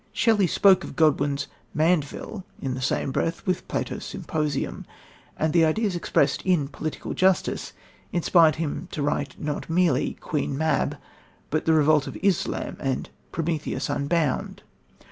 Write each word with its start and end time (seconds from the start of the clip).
Shelley 0.11 0.47
spoke 0.47 0.83
of 0.83 0.95
Godwin's 0.95 1.45
Mandeville 1.75 2.43
in 2.59 2.73
the 2.73 2.81
same 2.81 3.11
breath 3.11 3.45
with 3.45 3.67
Plato's 3.67 4.03
Symposium 4.03 4.83
and 5.37 5.53
the 5.53 5.63
ideas 5.63 5.95
expressed 5.95 6.41
in 6.41 6.69
Political 6.69 7.13
Justice 7.13 7.73
inspired 8.11 8.55
him 8.55 8.87
to 8.93 9.03
write 9.03 9.39
not 9.39 9.69
merely 9.69 10.15
Queen 10.15 10.57
Mab 10.57 10.97
but 11.51 11.65
the 11.65 11.73
Revolt 11.73 12.07
of 12.07 12.17
Islam 12.23 12.77
and 12.79 13.11
Prometheus 13.31 13.91
Unbound. 13.91 14.63